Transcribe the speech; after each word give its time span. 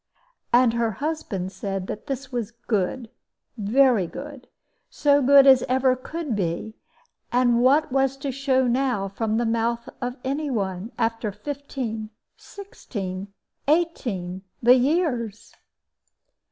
And 0.51 0.73
her 0.73 0.93
husband 0.93 1.51
said 1.51 1.85
that 1.85 2.07
this 2.07 2.31
was 2.31 2.49
good 2.49 3.11
very 3.55 4.07
good 4.07 4.47
so 4.89 5.21
good 5.21 5.45
as 5.45 5.61
ever 5.69 5.95
could 5.95 6.35
be; 6.35 6.73
and 7.31 7.61
what 7.61 7.91
was 7.91 8.17
to 8.17 8.31
show 8.31 8.65
now 8.65 9.07
from 9.07 9.37
the 9.37 9.45
mouth 9.45 9.87
of 10.01 10.17
any 10.23 10.49
one, 10.49 10.91
after 10.97 11.31
fifteen, 11.31 12.09
sixteen, 12.35 13.31
eighteen, 13.67 14.41
the 14.59 14.73
years? 14.73 15.53